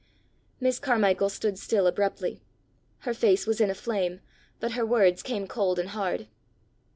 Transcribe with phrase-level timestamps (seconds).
[0.59, 2.41] Miss Carmichael stood still abruptly.
[3.01, 4.21] Her face was in a flame,
[4.59, 6.25] but her words came cold and hard.